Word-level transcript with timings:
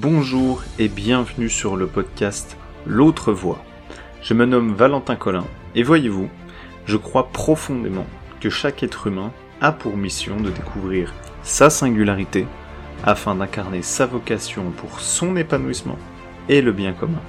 Bonjour 0.00 0.62
et 0.78 0.86
bienvenue 0.86 1.50
sur 1.50 1.74
le 1.76 1.88
podcast 1.88 2.56
L'autre 2.86 3.32
voix. 3.32 3.64
Je 4.22 4.32
me 4.32 4.46
nomme 4.46 4.72
Valentin 4.72 5.16
Collin 5.16 5.44
et 5.74 5.82
voyez-vous, 5.82 6.28
je 6.86 6.96
crois 6.96 7.30
profondément 7.32 8.06
que 8.40 8.48
chaque 8.48 8.84
être 8.84 9.08
humain 9.08 9.32
a 9.60 9.72
pour 9.72 9.96
mission 9.96 10.36
de 10.36 10.50
découvrir 10.50 11.12
sa 11.42 11.68
singularité 11.68 12.46
afin 13.02 13.34
d'incarner 13.34 13.82
sa 13.82 14.06
vocation 14.06 14.70
pour 14.70 15.00
son 15.00 15.34
épanouissement 15.34 15.98
et 16.48 16.62
le 16.62 16.70
bien 16.70 16.92
commun. 16.92 17.22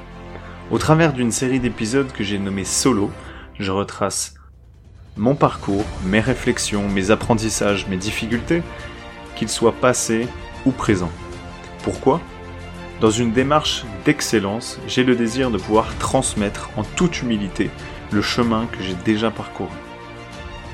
Au 0.70 0.78
travers 0.78 1.14
d'une 1.14 1.32
série 1.32 1.60
d'épisodes 1.60 2.12
que 2.12 2.24
j'ai 2.24 2.38
nommé 2.38 2.66
Solo, 2.66 3.10
je 3.58 3.72
retrace 3.72 4.36
mon 5.18 5.34
parcours, 5.34 5.86
mes 6.06 6.20
réflexions, 6.20 6.88
mes 6.88 7.10
apprentissages, 7.10 7.88
mes 7.88 7.98
difficultés, 7.98 8.62
qu'ils 9.36 9.50
soient 9.50 9.74
passés 9.74 10.28
ou 10.68 10.72
présents. 10.72 11.12
Pourquoi? 11.82 12.22
Dans 13.02 13.12
une 13.12 13.32
démarche 13.32 13.86
d'excellence, 14.04 14.78
j'ai 14.86 15.06
le 15.06 15.16
désir 15.16 15.52
de 15.52 15.58
pouvoir 15.58 15.98
transmettre 16.00 16.70
en 16.76 16.84
toute 16.84 17.22
humilité 17.22 17.70
le 18.12 18.22
chemin 18.22 18.66
que 18.66 18.84
j'ai 18.84 18.94
déjà 18.94 19.32
parcouru. 19.32 19.70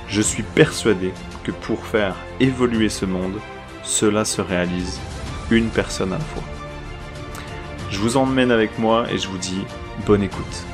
Je 0.08 0.22
suis 0.22 0.42
persuadé 0.42 1.14
que 1.44 1.52
pour 1.52 1.86
faire 1.86 2.16
évoluer 2.40 2.90
ce 2.90 3.06
monde, 3.06 3.40
cela 3.84 4.26
se 4.26 4.42
réalise 4.42 5.00
une 5.52 5.70
personne 5.70 6.14
à 6.14 6.18
la 6.18 6.24
fois. 6.24 6.44
Je 7.92 8.00
vous 8.00 8.18
emmène 8.18 8.50
avec 8.50 8.80
moi 8.80 9.06
et 9.12 9.20
je 9.20 9.28
vous 9.28 9.38
dis 9.38 9.62
bonne 10.08 10.24
écoute. 10.24 10.66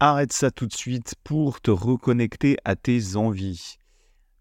Arrête 0.00 0.32
ça 0.32 0.50
tout 0.50 0.66
de 0.66 0.74
suite 0.74 1.14
pour 1.22 1.60
te 1.60 1.70
reconnecter 1.70 2.56
à 2.64 2.74
tes 2.74 3.14
envies. 3.14 3.78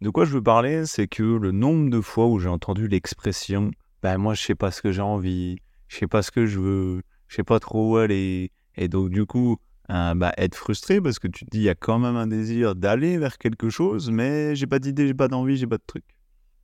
De 0.04 0.10
quoi 0.10 0.26
je 0.26 0.34
veux 0.34 0.44
parler, 0.44 0.86
c'est 0.86 1.08
que 1.08 1.24
le 1.24 1.54
nombre 1.54 1.90
de 1.90 2.02
fois 2.02 2.28
où 2.28 2.38
j'ai 2.38 2.50
entendu 2.50 2.90
l'expression 2.90 3.72
ben 4.02 4.18
moi 4.18 4.34
je 4.34 4.44
sais 4.44 4.54
pas 4.54 4.70
ce 4.70 4.82
que 4.82 4.92
j'ai 4.92 5.02
envie, 5.02 5.56
je 5.88 5.96
sais 5.96 6.08
pas 6.08 6.22
ce 6.22 6.30
que 6.30 6.46
je 6.46 6.60
veux, 6.60 7.04
je 7.30 7.38
sais 7.38 7.44
pas 7.46 7.62
trop 7.62 7.94
où 7.94 7.96
aller, 7.96 8.52
et 8.76 8.90
donc 8.90 9.12
du 9.12 9.26
coup 9.26 9.60
euh, 9.90 10.14
bah, 10.14 10.34
être 10.36 10.56
frustré 10.56 11.00
parce 11.00 11.20
que 11.20 11.30
tu 11.30 11.46
te 11.46 11.52
dis 11.52 11.60
il 11.60 11.64
y 11.64 11.70
a 11.70 11.76
quand 11.76 12.00
même 12.00 12.18
un 12.18 12.28
désir 12.28 12.76
d'aller 12.76 13.18
vers 13.18 13.38
quelque 13.38 13.70
chose, 13.70 14.12
mais 14.12 14.58
j'ai 14.58 14.68
pas 14.68 14.80
d'idée, 14.80 15.08
j'ai 15.08 15.14
pas 15.14 15.30
d'envie, 15.30 15.56
j'ai 15.56 15.68
pas 15.68 15.78
de 15.78 15.84
truc. 15.88 16.04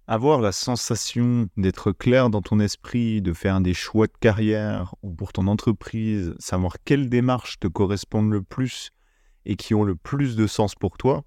Avoir 0.05 0.41
la 0.41 0.51
sensation 0.51 1.47
d'être 1.55 1.93
clair 1.93 2.29
dans 2.29 2.41
ton 2.41 2.59
esprit, 2.59 3.21
de 3.21 3.31
faire 3.31 3.61
des 3.61 3.73
choix 3.73 4.07
de 4.07 4.17
carrière 4.19 4.95
ou 5.01 5.13
pour 5.13 5.31
ton 5.31 5.47
entreprise, 5.47 6.35
savoir 6.39 6.75
quelles 6.83 7.07
démarches 7.07 7.57
te 7.57 7.69
correspondent 7.69 8.33
le 8.33 8.41
plus 8.41 8.91
et 9.45 9.55
qui 9.55 9.73
ont 9.75 9.85
le 9.85 9.95
plus 9.95 10.35
de 10.35 10.45
sens 10.45 10.75
pour 10.75 10.97
toi, 10.97 11.23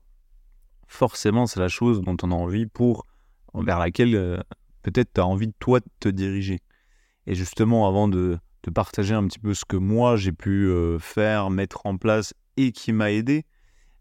forcément 0.93 1.47
c'est 1.47 1.61
la 1.61 1.69
chose 1.69 2.03
dont 2.03 2.17
on 2.23 2.31
a 2.31 2.35
envie 2.35 2.67
pour 2.67 3.07
vers 3.55 3.79
laquelle 3.79 4.15
euh, 4.15 4.39
peut-être 4.83 5.13
tu 5.15 5.21
as 5.21 5.27
envie 5.27 5.49
de 5.49 5.55
toi 5.59 5.81
de 5.81 5.87
te 6.01 6.09
diriger. 6.09 6.61
Et 7.27 7.35
justement, 7.35 7.87
avant 7.87 8.09
de, 8.09 8.39
partager 8.75 9.15
un 9.15 9.27
petit 9.27 9.39
peu 9.39 9.55
ce 9.55 9.65
que 9.65 9.77
moi 9.77 10.17
j'ai 10.17 10.33
pu 10.33 10.69
euh, 10.69 10.99
faire, 10.99 11.51
mettre 11.51 11.85
en 11.85 11.97
place 11.97 12.33
et 12.57 12.73
qui 12.73 12.93
m'a 12.93 13.11
aidé, 13.11 13.45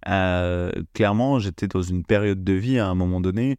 euh, 0.07 0.71
clairement, 0.93 1.39
j'étais 1.39 1.67
dans 1.67 1.81
une 1.81 2.03
période 2.03 2.43
de 2.43 2.53
vie 2.53 2.77
à 2.77 2.87
un 2.87 2.95
moment 2.95 3.21
donné 3.21 3.57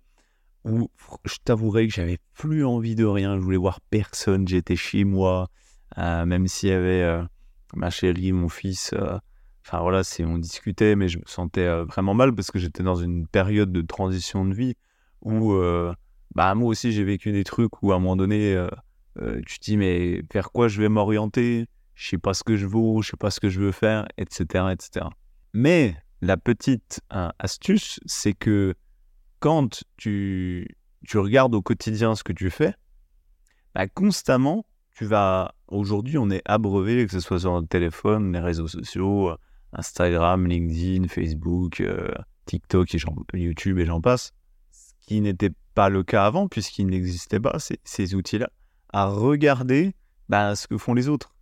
où 0.64 0.88
je 1.24 1.36
t'avouerai 1.44 1.88
que 1.88 1.94
j'avais 1.94 2.18
plus 2.34 2.64
envie 2.64 2.94
de 2.94 3.04
rien, 3.04 3.36
je 3.36 3.40
voulais 3.42 3.56
voir 3.56 3.80
personne, 3.90 4.46
j'étais 4.46 4.76
chez 4.76 5.02
moi, 5.02 5.48
même 5.96 6.46
s'il 6.46 6.68
y 6.68 6.72
avait 6.72 7.20
ma 7.74 7.90
chérie, 7.90 8.30
mon 8.30 8.48
fils, 8.48 8.94
Enfin 9.64 9.80
voilà, 9.80 10.04
c'est 10.04 10.24
on 10.24 10.38
discutait, 10.38 10.96
mais 10.96 11.08
je 11.08 11.18
me 11.18 11.24
sentais 11.26 11.68
vraiment 11.84 12.14
mal 12.14 12.34
parce 12.34 12.50
que 12.50 12.58
j'étais 12.58 12.82
dans 12.82 12.96
une 12.96 13.26
période 13.26 13.72
de 13.72 13.82
transition 13.82 14.44
de 14.44 14.54
vie 14.54 14.74
où, 15.22 15.54
bah 16.34 16.54
moi 16.54 16.68
aussi 16.68 16.92
j'ai 16.92 17.04
vécu 17.04 17.30
des 17.30 17.44
trucs 17.44 17.82
où 17.82 17.92
à 17.92 17.96
un 17.96 17.98
moment 18.00 18.16
donné, 18.16 18.60
tu 19.46 19.58
te 19.60 19.64
dis 19.64 19.76
mais 19.76 20.22
vers 20.32 20.50
quoi 20.50 20.66
je 20.66 20.80
vais 20.80 20.88
m'orienter? 20.88 21.66
Je 21.94 22.08
sais 22.08 22.18
pas 22.18 22.34
ce 22.34 22.42
que 22.42 22.56
je 22.56 22.66
vaux, 22.66 23.02
je 23.02 23.10
sais 23.10 23.16
pas 23.16 23.30
ce 23.30 23.38
que 23.38 23.48
je 23.48 23.60
veux 23.60 23.70
faire, 23.70 24.06
etc., 24.18 24.72
etc. 24.72 25.06
Mais 25.52 25.94
la 26.20 26.36
petite 26.36 27.00
astuce, 27.10 28.00
c'est 28.06 28.32
que 28.32 28.74
quand 29.38 29.84
tu, 29.96 30.76
tu 31.06 31.18
regardes 31.18 31.54
au 31.54 31.62
quotidien 31.62 32.14
ce 32.14 32.24
que 32.24 32.32
tu 32.32 32.50
fais, 32.50 32.74
bah, 33.74 33.86
constamment, 33.86 34.66
tu 34.94 35.04
vas. 35.04 35.54
Aujourd'hui, 35.68 36.18
on 36.18 36.30
est 36.30 36.42
abreuvé, 36.44 37.06
que 37.06 37.12
ce 37.12 37.20
soit 37.20 37.40
sur 37.40 37.58
le 37.58 37.66
téléphone, 37.66 38.32
les 38.32 38.40
réseaux 38.40 38.68
sociaux, 38.68 39.30
Instagram, 39.72 40.46
LinkedIn, 40.46 41.08
Facebook, 41.08 41.80
euh, 41.80 42.08
TikTok 42.46 42.94
et 42.94 42.98
YouTube 43.34 43.78
et 43.78 43.86
j'en 43.86 44.00
passe. 44.00 44.32
Ce 44.70 44.92
qui 45.00 45.20
n'était 45.20 45.50
pas 45.74 45.88
le 45.88 46.02
cas 46.02 46.26
avant 46.26 46.48
puisqu'il 46.48 46.86
n'existait 46.86 47.40
pas 47.40 47.56
ces, 47.58 48.14
outils-là, 48.14 48.50
à 48.92 49.06
regarder 49.06 49.94
bah, 50.28 50.54
ce 50.54 50.66
que 50.66 50.78
font 50.78 50.94
les 50.94 51.08
autres. 51.08 51.34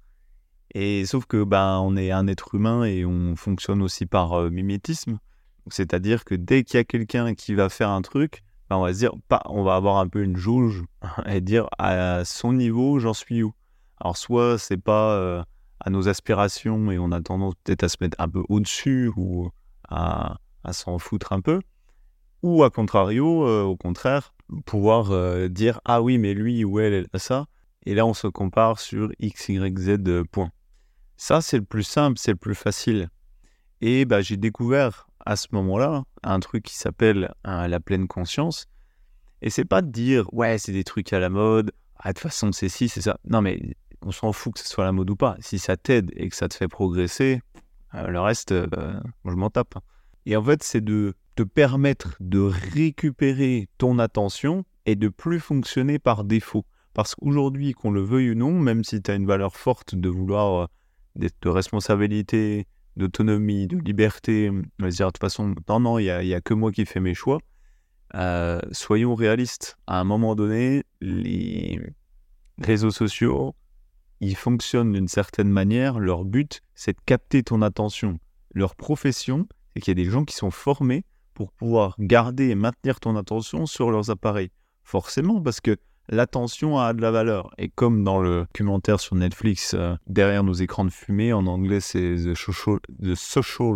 Et 0.75 1.05
sauf 1.05 1.27
que 1.27 1.43
bah, 1.43 1.81
on 1.83 1.97
est 1.97 2.13
un 2.13 2.27
être 2.29 2.55
humain 2.55 2.85
et 2.85 3.05
on 3.05 3.35
fonctionne 3.35 3.83
aussi 3.83 4.07
par 4.07 4.35
euh, 4.35 4.51
mimétisme. 4.51 5.19
C'est-à-dire 5.69 6.25
que 6.25 6.35
dès 6.35 6.63
qu'il 6.63 6.79
y 6.79 6.81
a 6.81 6.85
quelqu'un 6.85 7.35
qui 7.35 7.55
va 7.55 7.69
faire 7.69 7.91
un 7.91 8.03
truc, 8.03 8.43
bah, 8.69 8.79
on 8.79 8.83
va 8.83 8.93
se 8.93 8.99
dire, 8.99 9.13
pas, 9.29 9.43
on 9.47 9.65
va 9.65 9.75
avoir 9.75 9.99
un 9.99 10.07
peu 10.07 10.23
une 10.23 10.37
jauge 10.37 10.85
et 11.27 11.41
dire 11.41 11.69
à 11.79 12.25
son 12.25 12.53
niveau, 12.53 13.01
j'en 13.01 13.15
suis 13.15 13.43
où. 13.43 13.53
Alors 14.01 14.17
soit 14.17 14.59
c'est 14.59 14.79
pas 14.79 15.13
euh, 15.13 15.43
à 15.81 15.91
nos 15.91 16.09
aspirations 16.09 16.91
et 16.91 16.99
on 16.99 17.13
a 17.13 17.21
tendance 17.21 17.55
peut-être 17.65 17.85
à 17.85 17.89
se 17.89 17.97
mettre 18.01 18.17
un 18.21 18.29
peu 18.29 18.43
au-dessus 18.49 19.11
ou 19.17 19.51
à, 19.89 20.37
s'en 20.73 20.99
foutre 20.99 21.33
un 21.33 21.41
peu. 21.41 21.61
Ou 22.43 22.63
à 22.65 22.71
contrario, 22.71 23.47
euh, 23.47 23.63
au 23.63 23.77
contraire, 23.77 24.35
pouvoir 24.65 25.11
euh, 25.11 25.49
dire 25.49 25.81
Ah 25.85 26.01
oui, 26.03 26.19
mais 26.19 26.35
lui 26.35 26.65
ou 26.65 26.81
elle, 26.81 26.93
elle 26.93 27.07
a 27.13 27.19
ça. 27.19 27.47
Et 27.85 27.95
là, 27.95 28.07
on 28.07 28.15
se 28.15 28.27
compare 28.27 28.79
sur 28.79 29.11
X, 29.19 29.49
Y, 29.49 29.79
Z 29.79 29.89
euh, 30.09 30.25
points. 30.31 30.51
Ça, 31.17 31.41
c'est 31.41 31.59
le 31.59 31.65
plus 31.65 31.83
simple, 31.83 32.19
c'est 32.19 32.31
le 32.31 32.37
plus 32.37 32.55
facile. 32.55 33.09
Et 33.81 34.05
bah, 34.05 34.23
j'ai 34.23 34.37
découvert 34.37 35.09
à 35.25 35.37
ce 35.37 35.49
moment-là 35.53 36.05
un 36.23 36.41
truc 36.41 36.65
qui 36.65 36.77
s'appelle 36.77 37.33
la 37.45 37.81
pleine 37.81 38.09
conscience. 38.09 38.67
Et 39.43 39.51
c'est 39.51 39.65
pas 39.65 39.83
de 39.83 39.91
dire 39.91 40.33
Ouais, 40.33 40.59
c'est 40.59 40.73
des 40.73 40.85
trucs 40.85 41.13
à 41.13 41.19
la 41.19 41.29
mode. 41.29 41.73
Ah, 41.97 42.13
de 42.13 42.15
toute 42.15 42.23
façon, 42.23 42.53
c'est 42.53 42.69
ci, 42.71 42.89
c'est 42.89 43.03
ça. 43.03 43.19
Non, 43.29 43.43
mais 43.43 43.61
on 44.03 44.13
s'en 44.13 44.33
fout 44.33 44.55
que 44.55 44.61
ce 44.61 44.69
soit 44.69 44.85
la 44.85 44.93
mode 44.93 45.11
ou 45.11 45.17
pas. 45.17 45.37
Si 45.41 45.59
ça 45.59 45.77
t'aide 45.77 46.11
et 46.17 46.29
que 46.29 46.37
ça 46.37 46.49
te 46.49 46.55
fait 46.55 46.69
progresser, 46.69 47.41
euh, 47.95 48.07
le 48.09 48.21
reste, 48.21 48.53
euh, 48.53 49.01
je 49.25 49.31
m'en 49.33 49.51
tape. 49.51 49.79
Et 50.27 50.37
en 50.37 50.45
fait, 50.45 50.63
c'est 50.63 50.81
de 50.85 51.15
te 51.37 51.43
permettre 51.43 52.17
de 52.21 52.41
récupérer 52.41 53.69
ton 53.79 53.99
attention 53.99 54.65
et 54.87 54.97
de 54.97 55.09
plus 55.09 55.41
fonctionner 55.41 55.99
par 55.99 56.25
défaut. 56.25 56.65
Parce 56.95 57.15
qu'aujourd'hui, 57.15 57.73
qu'on 57.73 57.91
le 57.91 58.03
veuille 58.03 58.33
ou 58.33 58.35
non, 58.35 58.53
même 58.53 58.85
si 58.85 59.01
tu 59.01 59.11
as 59.11 59.15
une 59.15 59.27
valeur 59.27 59.57
forte 59.57 59.95
de 59.95 60.09
vouloir 60.09 60.69
euh, 61.19 61.29
de 61.43 61.49
responsabilité, 61.49 62.67
d'autonomie, 62.97 63.67
de 63.67 63.79
liberté, 63.79 64.51
on 64.51 64.83
va 64.83 64.91
dire 64.91 65.07
de 65.07 65.13
toute 65.13 65.21
façon, 65.21 65.55
non, 65.69 65.81
non, 65.81 65.99
il 65.99 66.05
n'y 66.05 66.35
a, 66.35 66.37
a, 66.37 66.41
que 66.41 66.55
moi 66.55 66.73
qui 66.73 66.85
fais 66.87 67.01
mes 67.01 67.15
choix. 67.15 67.39
soyons 68.73 69.15
réalistes. 69.15 69.77
À 69.87 70.01
un 70.01 70.05
moment 70.05 70.35
donné, 70.35 70.85
les 71.01 71.81
réseaux 72.59 72.91
sociaux, 72.91 73.55
ils 74.21 74.37
fonctionnent 74.37 74.93
d'une 74.93 75.09
certaine 75.09 75.49
manière. 75.51 75.99
Leur 75.99 76.25
but, 76.25 76.63
c'est 76.75 76.93
de 76.93 77.03
capter 77.05 77.43
ton 77.43 77.63
attention. 77.63 78.19
Leur 78.55 78.75
profession, 78.77 79.47
c'est 79.73 79.81
qu'il 79.81 79.99
y 79.99 80.01
a 80.01 80.05
des 80.05 80.11
gens 80.11 80.25
qui 80.25 80.35
sont 80.35 80.51
formés 80.51 81.05
pour 81.35 81.53
pouvoir 81.53 81.95
garder 81.99 82.49
et 82.49 82.55
maintenir 82.55 83.01
ton 83.01 83.17
attention 83.17 83.67
sur 83.67 83.91
leurs 83.91 84.11
appareils. 84.11 84.51
Forcément, 84.85 85.41
parce 85.41 85.61
que 85.61 85.77
l'attention 86.09 86.79
a 86.79 86.93
de 86.93 87.01
la 87.01 87.11
valeur. 87.11 87.51
Et 87.57 87.69
comme 87.69 88.05
dans 88.05 88.21
le 88.21 88.41
documentaire 88.41 89.01
sur 89.01 89.15
Netflix, 89.17 89.75
euh, 89.75 89.95
derrière 90.07 90.45
nos 90.45 90.53
écrans 90.53 90.85
de 90.85 90.91
fumée, 90.91 91.33
en 91.33 91.47
anglais 91.47 91.81
c'est 91.81 92.17
The 92.17 92.35
Social, 92.35 92.81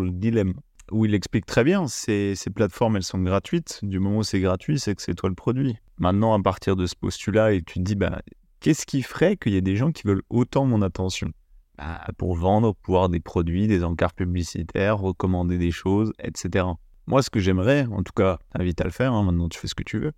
The 0.03 0.13
Dilemma, 0.13 0.53
où 0.91 1.07
il 1.07 1.15
explique 1.15 1.47
très 1.47 1.65
bien, 1.65 1.87
ces, 1.89 2.35
ces 2.35 2.51
plateformes, 2.51 2.97
elles 2.97 3.05
sont 3.05 3.23
gratuites. 3.23 3.81
Du 3.83 4.01
moment 4.01 4.19
où 4.19 4.23
c'est 4.23 4.41
gratuit, 4.41 4.79
c'est 4.79 4.95
que 4.95 5.03
c'est 5.03 5.15
toi 5.15 5.29
le 5.29 5.35
produit. 5.35 5.77
Maintenant, 5.99 6.35
à 6.35 6.43
partir 6.43 6.77
de 6.77 6.87
ce 6.87 6.95
postulat, 6.97 7.53
et 7.53 7.63
tu 7.63 7.75
te 7.75 7.81
dis, 7.81 7.95
bah, 7.95 8.21
Qu'est-ce 8.65 8.87
qui 8.87 9.03
ferait 9.03 9.37
qu'il 9.37 9.53
y 9.53 9.57
ait 9.57 9.61
des 9.61 9.77
gens 9.77 9.93
qui 9.93 10.05
veulent 10.07 10.23
autant 10.31 10.65
mon 10.65 10.81
attention? 10.81 11.31
Bah, 11.77 12.01
Pour 12.17 12.35
vendre, 12.35 12.75
pour 12.75 12.95
avoir 12.95 13.11
des 13.11 13.21
produits, 13.21 13.67
des 13.67 13.85
encarts 13.85 14.15
publicitaires, 14.15 14.97
recommander 14.97 15.59
des 15.59 15.71
choses, 15.71 16.15
etc. 16.19 16.65
Moi, 17.07 17.23
ce 17.23 17.29
que 17.29 17.41
j'aimerais, 17.41 17.85
en 17.85 18.03
tout 18.03 18.15
cas, 18.17 18.39
t'invite 18.55 18.81
à 18.81 18.85
le 18.85 18.91
faire, 18.91 19.13
hein, 19.13 19.23
maintenant 19.23 19.51
tu 19.51 19.59
fais 19.59 19.69
ce 19.69 19.75
que 19.75 19.83
tu 19.83 19.99
veux, 19.99 20.13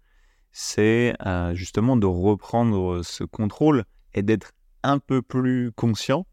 c'est 0.53 1.17
euh, 1.27 1.57
justement 1.57 1.97
de 1.97 2.07
reprendre 2.07 3.03
ce 3.03 3.25
contrôle 3.25 3.83
et 4.15 4.23
d'être 4.23 4.53
un 4.85 5.01
peu 5.01 5.23
plus 5.23 5.73
conscient 5.73 6.25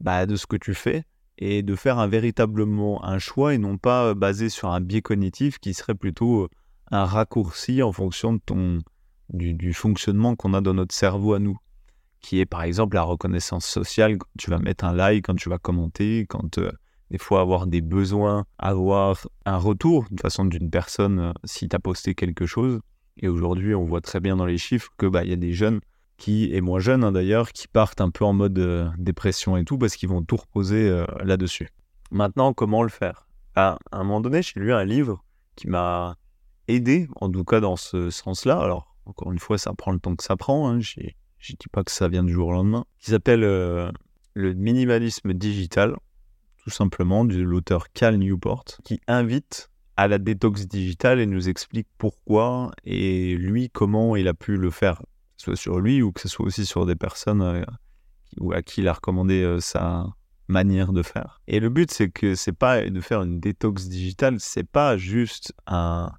bah, 0.00 0.24
de 0.24 0.36
ce 0.36 0.46
que 0.46 0.56
tu 0.56 0.72
fais 0.72 1.04
et 1.36 1.62
de 1.62 1.74
faire 1.74 2.08
véritablement 2.08 3.04
un 3.04 3.18
choix 3.18 3.52
et 3.52 3.58
non 3.58 3.76
pas 3.76 4.06
euh, 4.06 4.14
basé 4.14 4.48
sur 4.48 4.70
un 4.70 4.80
biais 4.80 5.02
cognitif 5.02 5.58
qui 5.58 5.74
serait 5.74 5.94
plutôt 5.94 6.44
euh, 6.44 6.48
un 6.90 7.04
raccourci 7.04 7.82
en 7.82 7.92
fonction 7.92 8.32
de 8.32 8.38
ton, 8.38 8.78
du, 9.30 9.72
fonctionnement 9.72 10.36
qu'on 10.36 10.54
a 10.54 10.60
dans 10.60 10.74
notre 10.74 10.94
cerveau 10.94 11.34
à 11.34 11.38
nous, 11.38 11.58
qui 12.20 12.40
est 12.40 12.46
par 12.46 12.62
exemple 12.62 12.96
la 12.96 13.02
reconnaissance 13.02 13.66
sociale 13.66 14.18
quand 14.18 14.28
tu 14.38 14.50
vas 14.50 14.58
mettre 14.58 14.84
un 14.84 14.92
like, 14.92 15.26
quand 15.26 15.36
tu 15.36 15.48
vas 15.48 15.58
commenter, 15.58 16.26
quand, 16.28 16.58
euh, 16.58 16.72
des 17.10 17.18
fois 17.18 17.40
avoir 17.40 17.66
des 17.66 17.80
besoins, 17.80 18.44
avoir 18.58 19.26
un 19.44 19.56
retour 19.56 20.06
de 20.10 20.20
façon 20.20 20.44
d'une 20.44 20.70
personne 20.70 21.18
euh, 21.20 21.32
si 21.44 21.68
tu 21.68 21.76
as 21.76 21.78
posté 21.78 22.14
quelque 22.14 22.46
chose. 22.46 22.80
Et 23.20 23.28
aujourd'hui, 23.28 23.74
on 23.74 23.84
voit 23.84 24.00
très 24.00 24.20
bien 24.20 24.36
dans 24.36 24.46
les 24.46 24.58
chiffres 24.58 24.90
que 24.96 25.06
bah 25.06 25.24
y 25.24 25.32
a 25.32 25.36
des 25.36 25.52
jeunes 25.52 25.80
qui, 26.16 26.52
et 26.52 26.60
moins 26.60 26.80
jeunes 26.80 27.04
hein, 27.04 27.12
d'ailleurs, 27.12 27.52
qui 27.52 27.68
partent 27.68 28.00
un 28.00 28.10
peu 28.10 28.24
en 28.24 28.32
mode 28.32 28.58
euh, 28.58 28.88
dépression 28.98 29.56
et 29.56 29.64
tout 29.64 29.78
parce 29.78 29.96
qu'ils 29.96 30.08
vont 30.08 30.22
tout 30.22 30.36
reposer 30.36 31.04
là-dessus. 31.22 31.68
Maintenant, 32.10 32.52
comment 32.52 32.82
le 32.82 32.88
faire? 32.88 33.28
À 33.54 33.78
un 33.92 34.04
moment 34.04 34.20
donné, 34.20 34.42
j'ai 34.42 34.60
lu 34.60 34.72
un 34.72 34.84
livre 34.84 35.24
qui 35.56 35.68
m'a 35.68 36.16
aidé, 36.68 37.08
en 37.16 37.30
tout 37.30 37.44
cas 37.44 37.60
dans 37.60 37.76
ce 37.76 38.10
sens-là. 38.10 38.60
Alors, 38.60 38.87
encore 39.08 39.32
une 39.32 39.38
fois, 39.38 39.58
ça 39.58 39.72
prend 39.74 39.92
le 39.92 39.98
temps 39.98 40.14
que 40.14 40.24
ça 40.24 40.36
prend. 40.36 40.68
Hein. 40.68 40.80
Je 40.80 41.00
ne 41.00 41.56
dis 41.58 41.68
pas 41.72 41.84
que 41.84 41.90
ça 41.90 42.08
vient 42.08 42.24
du 42.24 42.32
jour 42.32 42.48
au 42.48 42.52
lendemain. 42.52 42.84
Qui 42.98 43.10
s'appelle 43.10 43.40
Le 43.40 44.54
minimalisme 44.54 45.32
digital 45.34 45.96
tout 46.68 46.74
simplement, 46.74 47.24
de 47.24 47.40
l'auteur 47.40 47.90
Cal 47.92 48.18
Newport, 48.18 48.64
qui 48.84 49.00
invite 49.06 49.70
à 49.96 50.06
la 50.06 50.18
détox 50.18 50.66
digitale 50.66 51.18
et 51.18 51.24
nous 51.24 51.48
explique 51.48 51.88
pourquoi 51.96 52.72
et 52.84 53.36
lui 53.36 53.70
comment 53.70 54.16
il 54.16 54.28
a 54.28 54.34
pu 54.34 54.58
le 54.58 54.70
faire, 54.70 54.98
que 54.98 55.04
ce 55.38 55.44
soit 55.44 55.56
sur 55.56 55.80
lui 55.80 56.02
ou 56.02 56.12
que 56.12 56.20
ce 56.20 56.28
soit 56.28 56.44
aussi 56.44 56.66
sur 56.66 56.84
des 56.84 56.94
personnes 56.94 57.40
euh, 57.40 57.64
ou 58.38 58.52
à 58.52 58.60
qui 58.60 58.82
il 58.82 58.88
a 58.88 58.92
recommandé 58.92 59.42
euh, 59.42 59.60
sa 59.60 60.06
manière 60.46 60.92
de 60.92 61.02
faire. 61.02 61.40
Et 61.48 61.58
le 61.58 61.70
but, 61.70 61.90
c'est 61.90 62.10
que 62.10 62.34
c'est 62.34 62.52
pas 62.52 62.82
de 62.82 63.00
faire 63.00 63.22
une 63.22 63.40
détox 63.40 63.88
digitale, 63.88 64.36
c'est 64.38 64.68
pas 64.68 64.98
juste 64.98 65.54
un 65.66 66.12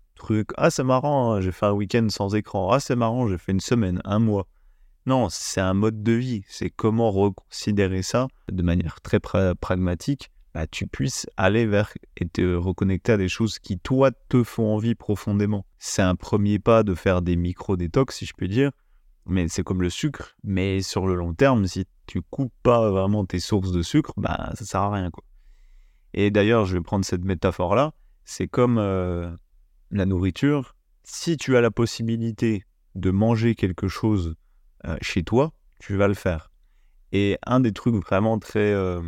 ah 0.58 0.70
c'est 0.70 0.84
marrant, 0.84 1.34
hein, 1.34 1.42
j'ai 1.42 1.52
fait 1.52 1.66
un 1.66 1.72
week-end 1.72 2.08
sans 2.10 2.36
écran, 2.36 2.72
ah 2.72 2.80
c'est 2.80 2.96
marrant, 2.96 3.28
j'ai 3.28 3.38
fait 3.38 3.52
une 3.52 3.60
semaine, 3.60 4.02
un 4.06 4.20
mois. 4.20 4.48
Non, 5.06 5.28
c'est 5.30 5.62
un 5.62 5.74
mode 5.74 6.04
de 6.04 6.12
vie. 6.12 6.44
C'est 6.48 6.70
comment 6.70 7.10
reconsidérer 7.10 8.04
ça 8.04 8.28
de 8.52 8.62
manière 8.62 9.02
très 9.02 9.20
pragmatique 9.20 10.30
bah, 10.54 10.66
tu 10.66 10.88
puisses 10.88 11.28
aller 11.38 11.66
vers 11.66 11.94
et 12.18 12.28
te 12.28 12.56
reconnecter 12.56 13.12
à 13.12 13.18
des 13.18 13.30
choses 13.30 13.60
qui, 13.60 13.78
toi, 13.78 14.10
te 14.30 14.44
font 14.44 14.74
envie 14.74 14.96
profondément. 14.96 15.66
C'est 15.78 16.02
un 16.02 16.16
premier 16.16 16.58
pas 16.58 16.84
de 16.84 16.96
faire 16.96 17.22
des 17.22 17.36
micro-détox, 17.36 18.16
si 18.16 18.26
je 18.26 18.34
peux 18.36 18.48
dire, 18.48 18.72
mais 19.26 19.48
c'est 19.48 19.64
comme 19.64 19.82
le 19.82 19.92
sucre. 19.92 20.36
Mais 20.44 20.82
sur 20.82 21.06
le 21.06 21.16
long 21.16 21.34
terme, 21.34 21.68
si 21.68 21.86
tu 22.08 22.22
coupes 22.22 22.54
pas 22.64 22.90
vraiment 22.90 23.26
tes 23.26 23.40
sources 23.40 23.72
de 23.72 23.84
sucre, 23.84 24.14
bah, 24.18 24.52
ça 24.56 24.66
sert 24.66 24.82
à 24.82 24.92
rien. 24.92 25.12
Quoi. 25.12 25.24
Et 26.14 26.32
d'ailleurs, 26.32 26.66
je 26.66 26.78
vais 26.78 26.84
prendre 26.84 27.06
cette 27.06 27.24
métaphore-là, 27.24 27.94
c'est 28.26 28.48
comme 28.48 28.80
euh, 28.80 29.32
la 29.92 30.06
nourriture. 30.06 30.76
Si 31.04 31.38
tu 31.38 31.58
as 31.58 31.62
la 31.62 31.72
possibilité 31.72 32.66
de 32.96 33.12
manger 33.12 33.56
quelque 33.56 33.88
chose 33.88 34.36
euh, 34.86 34.98
chez 35.02 35.24
toi, 35.24 35.54
tu 35.80 35.96
vas 35.96 36.08
le 36.08 36.14
faire. 36.14 36.52
Et 37.12 37.38
un 37.46 37.60
des 37.60 37.72
trucs 37.72 37.96
vraiment 37.96 38.40
très... 38.40 38.72
Euh, 38.72 39.02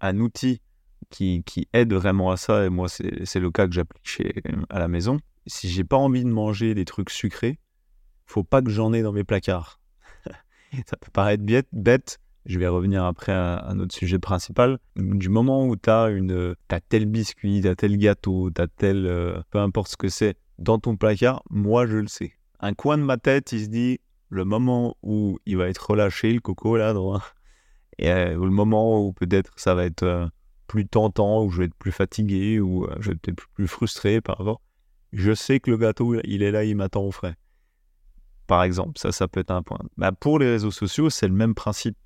un 0.00 0.18
outil 0.20 0.60
qui, 1.10 1.68
aide 1.72 1.92
vraiment 1.92 2.30
à 2.30 2.36
ça, 2.36 2.64
et 2.64 2.68
moi 2.68 2.88
c'est 2.88 3.40
le 3.40 3.50
cas 3.50 3.66
que 3.66 3.72
j'applique 3.72 4.22
à 4.68 4.78
la 4.78 4.88
maison. 4.88 5.18
Si 5.46 5.68
j'ai 5.68 5.84
pas 5.84 5.96
envie 5.96 6.24
de 6.24 6.28
manger 6.28 6.74
des 6.74 6.84
trucs 6.84 7.10
sucrés, 7.10 7.58
faut 8.26 8.44
pas 8.44 8.60
que 8.60 8.70
j'en 8.70 8.92
ai 8.92 9.02
dans 9.02 9.12
mes 9.12 9.24
placards. 9.24 9.80
ça 10.86 10.96
peut 10.96 11.10
paraître 11.12 11.44
bête, 11.44 11.68
bête, 11.72 12.18
je 12.46 12.58
vais 12.58 12.68
revenir 12.68 13.04
après 13.04 13.32
à, 13.32 13.72
notre 13.74 13.94
sujet 13.94 14.18
principal. 14.18 14.78
Du 14.96 15.28
moment 15.28 15.66
où 15.66 15.76
tu 15.76 15.90
as, 15.90 16.08
as 16.70 16.80
tel 16.80 17.06
biscuit, 17.06 17.60
tu 17.60 17.68
as 17.68 17.74
tel 17.74 17.98
gâteau, 17.98 18.50
tu 18.50 18.62
as 18.62 18.68
tel. 18.68 19.06
Euh, 19.06 19.40
peu 19.50 19.58
importe 19.58 19.90
ce 19.90 19.96
que 19.96 20.08
c'est, 20.08 20.36
dans 20.58 20.78
ton 20.78 20.96
placard, 20.96 21.42
moi 21.50 21.86
je 21.86 21.96
le 21.96 22.06
sais. 22.06 22.32
Un 22.60 22.72
coin 22.72 22.98
de 22.98 23.02
ma 23.02 23.16
tête, 23.16 23.52
il 23.52 23.64
se 23.64 23.68
dit 23.68 24.00
le 24.30 24.44
moment 24.44 24.96
où 25.02 25.38
il 25.46 25.56
va 25.56 25.68
être 25.68 25.90
relâché, 25.90 26.32
le 26.32 26.40
coco 26.40 26.76
là, 26.76 26.92
droit, 26.92 27.22
et 27.98 28.10
euh, 28.10 28.34
le 28.34 28.50
moment 28.50 29.04
où 29.04 29.12
peut-être 29.12 29.52
ça 29.56 29.74
va 29.74 29.84
être 29.84 30.04
euh, 30.04 30.26
plus 30.66 30.86
tentant, 30.86 31.44
où 31.44 31.50
je 31.50 31.58
vais 31.58 31.64
être 31.66 31.74
plus 31.74 31.92
fatigué, 31.92 32.60
ou 32.60 32.86
je 33.00 33.10
vais 33.10 33.16
être 33.16 33.46
plus 33.54 33.68
frustré 33.68 34.20
par 34.20 34.38
rapport, 34.38 34.60
je 35.12 35.32
sais 35.34 35.60
que 35.60 35.70
le 35.70 35.76
gâteau, 35.76 36.16
il 36.24 36.42
est 36.42 36.50
là, 36.50 36.64
il 36.64 36.76
m'attend 36.76 37.02
au 37.02 37.10
frais. 37.10 37.36
Par 38.46 38.62
exemple, 38.62 38.98
ça, 38.98 39.12
ça 39.12 39.26
peut 39.26 39.40
être 39.40 39.50
un 39.50 39.62
point. 39.62 39.78
Bah, 39.96 40.12
pour 40.12 40.38
les 40.38 40.48
réseaux 40.48 40.70
sociaux, 40.70 41.10
c'est 41.10 41.26
le 41.26 41.34
même 41.34 41.54
principe. 41.54 41.96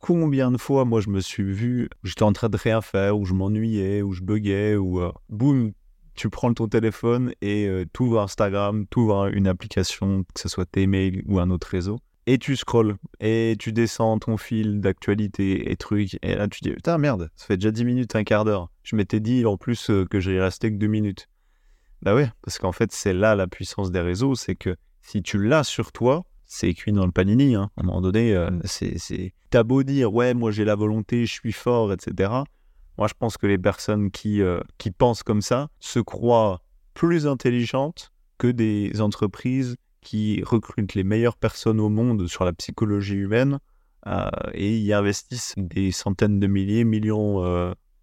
Combien 0.00 0.50
de 0.50 0.58
fois, 0.58 0.84
moi, 0.84 1.00
je 1.00 1.10
me 1.10 1.20
suis 1.20 1.42
vu, 1.42 1.88
j'étais 2.04 2.22
en 2.22 2.32
train 2.32 2.48
de 2.48 2.56
rien 2.56 2.80
faire, 2.80 3.18
ou 3.18 3.24
je 3.24 3.34
m'ennuyais, 3.34 4.02
ou 4.02 4.12
je 4.12 4.22
buguais, 4.22 4.76
ou 4.76 5.00
boum, 5.28 5.72
tu 6.14 6.30
prends 6.30 6.52
ton 6.52 6.68
téléphone 6.68 7.32
et 7.42 7.68
tu 7.92 8.02
ouvres 8.02 8.20
Instagram, 8.20 8.86
tu 8.90 9.00
ouvres 9.00 9.26
une 9.26 9.46
application, 9.46 10.24
que 10.34 10.40
ce 10.40 10.48
soit 10.48 10.66
tes 10.66 10.86
mails 10.86 11.22
ou 11.26 11.38
un 11.40 11.50
autre 11.50 11.68
réseau, 11.68 11.98
et 12.28 12.36
tu 12.36 12.56
scrolles, 12.56 12.96
et 13.20 13.56
tu 13.58 13.72
descends 13.72 14.18
ton 14.18 14.36
fil 14.36 14.82
d'actualité 14.82 15.70
et 15.72 15.76
trucs, 15.76 16.18
et 16.20 16.34
là 16.34 16.46
tu 16.46 16.60
dis, 16.60 16.70
putain 16.72 16.98
merde, 16.98 17.30
ça 17.36 17.46
fait 17.46 17.56
déjà 17.56 17.70
10 17.70 17.86
minutes, 17.86 18.16
un 18.16 18.24
quart 18.24 18.44
d'heure. 18.44 18.70
Je 18.82 18.96
m'étais 18.96 19.18
dit 19.18 19.46
en 19.46 19.56
plus 19.56 19.88
euh, 19.88 20.04
que 20.04 20.20
j'allais 20.20 20.42
rester 20.42 20.70
que 20.70 20.76
2 20.76 20.88
minutes. 20.88 21.28
Bah 22.02 22.14
ouais, 22.14 22.30
parce 22.42 22.58
qu'en 22.58 22.72
fait 22.72 22.92
c'est 22.92 23.14
là 23.14 23.34
la 23.34 23.46
puissance 23.46 23.90
des 23.90 24.00
réseaux, 24.00 24.34
c'est 24.34 24.56
que 24.56 24.76
si 25.00 25.22
tu 25.22 25.42
l'as 25.42 25.64
sur 25.64 25.90
toi, 25.90 26.26
c'est 26.48 26.68
écrit 26.68 26.92
dans 26.92 27.04
le 27.04 27.12
panini, 27.12 27.54
hein. 27.54 27.70
à 27.76 27.82
un 27.82 27.84
moment 27.84 28.00
donné, 28.00 28.34
euh, 28.34 28.50
c'est... 28.64 29.34
T'as 29.50 29.62
beau 29.62 29.82
dire, 29.82 30.12
ouais, 30.12 30.34
moi 30.34 30.50
j'ai 30.50 30.64
la 30.64 30.74
volonté, 30.74 31.26
je 31.26 31.32
suis 31.32 31.52
fort, 31.52 31.92
etc. 31.92 32.32
Moi 32.96 33.06
je 33.06 33.14
pense 33.16 33.36
que 33.36 33.46
les 33.46 33.58
personnes 33.58 34.10
qui, 34.10 34.42
euh, 34.42 34.60
qui 34.78 34.90
pensent 34.90 35.22
comme 35.22 35.42
ça 35.42 35.68
se 35.78 36.00
croient 36.00 36.62
plus 36.94 37.26
intelligentes 37.26 38.10
que 38.38 38.48
des 38.48 39.00
entreprises 39.00 39.76
qui 40.00 40.42
recrutent 40.42 40.94
les 40.94 41.04
meilleures 41.04 41.36
personnes 41.36 41.80
au 41.80 41.90
monde 41.90 42.26
sur 42.26 42.44
la 42.44 42.52
psychologie 42.54 43.14
humaine 43.14 43.58
euh, 44.06 44.28
et 44.54 44.78
y 44.78 44.92
investissent 44.94 45.54
des 45.56 45.92
centaines 45.92 46.40
de 46.40 46.46
milliers, 46.46 46.84
millions 46.84 47.42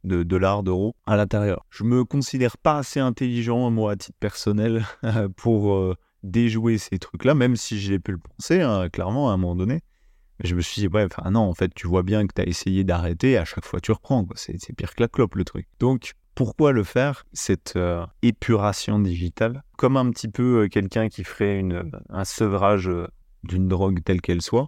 de 0.03 0.23
dollars, 0.23 0.61
d'euros 0.61 0.95
à 1.07 1.17
l'intérieur. 1.17 1.65
Je 1.71 1.83
me 1.83 2.03
considère 2.05 2.59
pas 2.59 2.77
assez 2.77 2.99
intelligent, 2.99 3.71
moi, 3.71 3.93
à 3.93 3.95
titre 3.95 4.17
personnel, 4.19 4.85
pour 5.35 5.95
déjouer 6.25 6.77
ces 6.77 6.99
trucs-là, 6.99 7.35
même 7.35 7.55
si 7.55 7.79
j'ai 7.79 7.99
pu 7.99 8.11
le 8.11 8.17
penser, 8.17 8.61
hein, 8.61 8.89
clairement, 8.89 9.29
à 9.29 9.33
un 9.33 9.37
moment 9.37 9.55
donné. 9.55 9.81
Mais 10.39 10.49
je 10.49 10.55
me 10.55 10.61
suis 10.61 10.81
dit, 10.81 10.87
ouais, 10.87 11.07
non, 11.29 11.41
en 11.41 11.53
fait, 11.53 11.73
tu 11.73 11.87
vois 11.87 12.03
bien 12.03 12.27
que 12.27 12.33
tu 12.33 12.41
as 12.41 12.45
essayé 12.45 12.83
d'arrêter, 12.83 13.37
à 13.37 13.45
chaque 13.45 13.65
fois 13.65 13.79
tu 13.79 13.91
reprends. 13.91 14.27
C'est 14.35 14.73
pire 14.75 14.93
que 14.93 15.01
la 15.01 15.07
clope, 15.07 15.35
le 15.35 15.45
truc. 15.45 15.67
Donc, 15.79 16.13
pourquoi 16.33 16.73
le 16.73 16.83
faire, 16.83 17.23
cette 17.31 17.77
euh, 17.77 18.05
épuration 18.21 18.99
digitale? 18.99 19.63
Comme 19.77 19.95
un 19.95 20.09
petit 20.11 20.27
peu 20.27 20.63
euh, 20.63 20.67
quelqu'un 20.67 21.07
qui 21.07 21.23
ferait 21.23 21.57
une, 21.57 21.89
un 22.09 22.25
sevrage 22.25 22.89
euh, 22.89 23.07
d'une 23.43 23.69
drogue 23.69 24.03
telle 24.03 24.19
qu'elle 24.19 24.41
soit. 24.41 24.67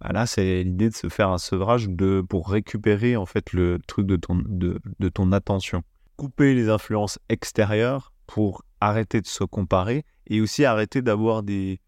Bah 0.00 0.10
là, 0.12 0.26
c'est 0.26 0.62
l'idée 0.62 0.90
de 0.90 0.94
se 0.94 1.08
faire 1.08 1.30
un 1.30 1.38
sevrage 1.38 1.88
de, 1.88 2.20
pour 2.28 2.48
récupérer 2.48 3.16
en 3.16 3.26
fait 3.26 3.52
le 3.52 3.80
truc 3.88 4.06
de 4.06 4.14
ton, 4.14 4.40
de 4.46 5.08
ton 5.08 5.32
attention. 5.32 5.82
Couper 6.16 6.54
les 6.54 6.68
influences 6.68 7.18
extérieures 7.28 8.12
pour 8.28 8.62
arrêter 8.80 9.20
de 9.20 9.26
se 9.26 9.42
comparer 9.42 10.04
et 10.28 10.40
aussi 10.40 10.64
arrêter 10.64 11.02
d'avoir 11.02 11.42
des, 11.42 11.80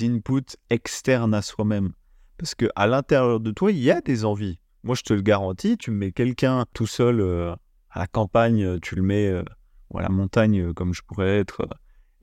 inputs 0.00 0.56
externes 0.70 1.34
à 1.34 1.42
soi-même. 1.42 1.92
Parce 2.38 2.54
que 2.54 2.66
à 2.76 2.86
l'intérieur 2.86 3.40
de 3.40 3.50
toi, 3.50 3.70
il 3.70 3.78
y 3.78 3.90
a 3.90 4.00
des 4.00 4.24
envies. 4.24 4.58
Moi, 4.82 4.94
je 4.94 5.02
te 5.02 5.14
le 5.14 5.22
garantis, 5.22 5.78
tu 5.78 5.90
mets 5.90 6.12
quelqu'un 6.12 6.66
tout 6.74 6.86
seul 6.86 7.56
à 7.94 8.00
la 8.00 8.06
campagne, 8.06 8.64
euh, 8.64 8.78
tu 8.80 8.96
le 8.96 9.02
mets, 9.02 9.28
euh, 9.28 9.44
ou 9.90 9.98
à 9.98 10.02
la 10.02 10.08
montagne, 10.08 10.60
euh, 10.60 10.72
comme 10.72 10.92
je 10.92 11.02
pourrais 11.02 11.38
être, 11.38 11.66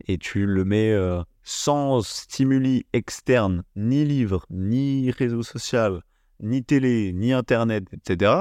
et 0.08 0.18
tu 0.18 0.46
le 0.46 0.66
mets 0.66 0.96
sans 1.44 2.02
stimuli 2.02 2.88
externes, 2.92 3.64
ni 3.76 4.04
livres, 4.04 4.48
ni 4.50 5.12
réseaux 5.12 5.44
sociaux, 5.44 6.00
ni 6.40 6.64
télé, 6.64 7.14
ni 7.14 7.34
internet, 7.34 7.86
etc., 7.94 8.32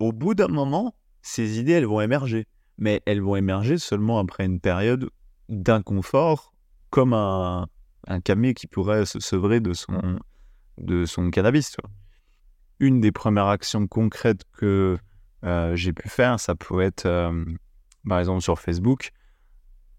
au 0.00 0.12
bout 0.12 0.34
d'un 0.34 0.48
moment, 0.48 0.94
ces 1.22 1.60
idées, 1.60 1.72
elles 1.72 1.86
vont 1.86 2.00
émerger. 2.00 2.46
Mais 2.76 3.02
elles 3.06 3.20
vont 3.20 3.36
émerger 3.36 3.78
seulement 3.78 4.18
après 4.18 4.46
une 4.46 4.58
période 4.58 5.10
d'inconfort, 5.50 6.54
comme 6.88 7.12
un, 7.12 7.66
un 8.06 8.20
camé 8.20 8.54
qui 8.54 8.66
pourrait 8.66 9.04
se 9.04 9.20
sevrer 9.20 9.60
de 9.60 9.72
son, 9.72 10.18
de 10.78 11.04
son 11.04 11.30
cannabis. 11.30 11.76
Une 12.78 13.00
des 13.00 13.12
premières 13.12 13.46
actions 13.46 13.86
concrètes 13.86 14.44
que 14.52 14.98
euh, 15.44 15.76
j'ai 15.76 15.92
pu 15.92 16.08
faire, 16.08 16.40
ça 16.40 16.54
peut 16.54 16.80
être, 16.80 17.06
euh, 17.06 17.44
par 18.08 18.18
exemple, 18.18 18.42
sur 18.42 18.58
Facebook, 18.58 19.10